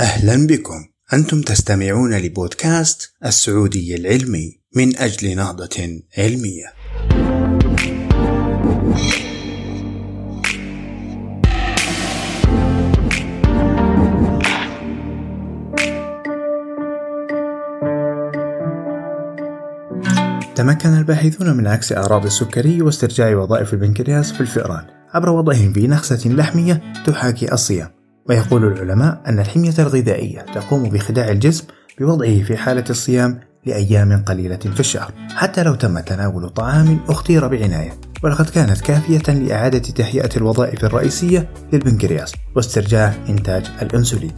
[0.00, 0.84] أهلا بكم.
[1.12, 6.72] أنتم تستمعون لبودكاست السعودي العلمي من أجل نهضة علمية.
[20.54, 24.86] تمكن الباحثون من عكس أعراض السكري واسترجاع وظائف البنكرياس في الفئران.
[25.14, 27.99] عبر وضعهم في نخسة لحمية تحاكي الصيام.
[28.28, 31.64] ويقول العلماء أن الحمية الغذائية تقوم بخداع الجسم
[32.00, 37.92] بوضعه في حالة الصيام لأيام قليلة في الشهر حتى لو تم تناول طعام اختير بعناية.
[38.22, 44.32] ولقد كانت كافية لإعادة تهيئة الوظائف الرئيسية للبنكرياس واسترجاع إنتاج الأنسولين.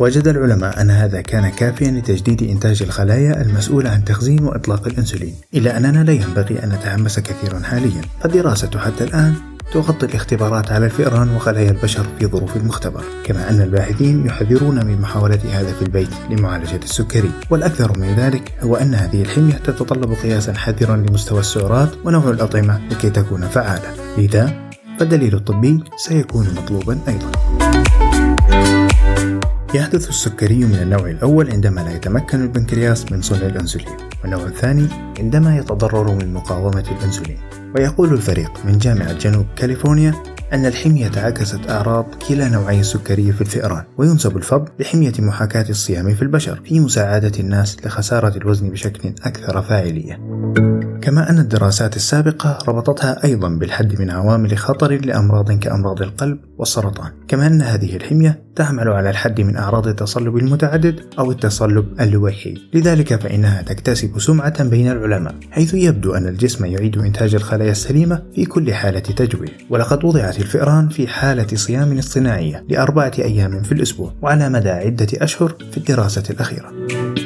[0.00, 5.76] وجد العلماء أن هذا كان كافيا لتجديد إنتاج الخلايا المسؤولة عن تخزين وإطلاق الأنسولين إلا
[5.76, 8.02] أننا لا ينبغي أن نتحمس كثيرا حاليا.
[8.20, 9.34] فالدراسة حتى الآن
[9.72, 15.38] تغطي الاختبارات على الفئران وخلايا البشر في ظروف المختبر كما أن الباحثين يحذرون من محاولة
[15.52, 17.30] هذا في البيت لمعالجة السكري.
[17.50, 23.10] والأكثر من ذلك هو أن هذه الحمية تتطلب قياسا حذرا لمستوى السعرات ونوع الأطعمة لكي
[23.10, 23.88] تكون فعالة.
[24.18, 27.32] لذا فالدليل الطبي سيكون مطلوبا أيضا.
[29.74, 34.11] يحدث السكري من النوع الأول عندما لا يتمكن البنكرياس من صنع الأنسولين.
[34.22, 34.86] والنوع الثاني
[35.18, 37.38] عندما يتضرر من مقاومة الأنسولين.
[37.76, 40.14] ويقول الفريق من جامعة جنوب كاليفورنيا
[40.52, 46.22] أن الحمية عكست أعراض كلا نوعي السكري في الفئران وينسب الفضل لحمية محاكاة الصيام في
[46.22, 50.20] البشر في مساعدة الناس لخسارة الوزن بشكل أكثر فاعلية.
[51.02, 57.46] كما أن الدراسات السابقة ربطتها أيضا بالحد من عوامل خطر لأمراض كأمراض القلب والسرطان كما
[57.46, 63.62] أن هذه الحمية تعمل على الحد من أعراض التصلب المتعدد أو التصلب اللويحي لذلك فإنها
[63.62, 69.00] تكتسب سمعة بين العلماء حيث يبدو أن الجسم يعيد إنتاج الخلايا السليمة في كل حالة
[69.00, 75.08] تجويع ولقد وضعت الفئران في حالة صيام اصطناعية لأربعة أيام في الأسبوع وعلى مدى عدة
[75.14, 76.72] أشهر في الدراسة الأخيرة.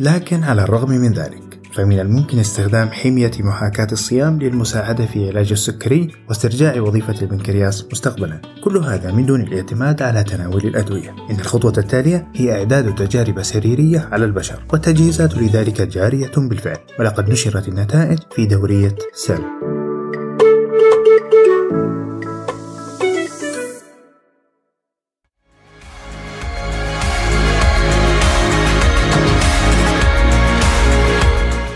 [0.00, 1.47] لكن على الرغم من ذلك
[1.78, 8.40] فمن الممكن استخدام حمية محاكاة الصيام للمساعدة في علاج السكري واسترجاع وظيفة البنكرياس مستقبلا.
[8.64, 11.10] كل هذا من دون الاعتماد على تناول الأدوية.
[11.30, 16.78] إن الخطوة التالية هي إعداد تجارب سريرية على البشر والتجهيزات لذلك جارية بالفعل.
[16.98, 19.67] ولقد نشرت النتائج في دورية Cell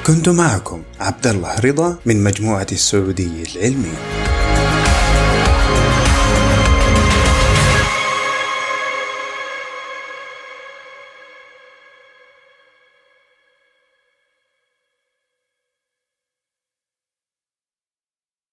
[0.07, 4.22] كنت معكم عبد الله رضا من مجموعة السعودية العلمية.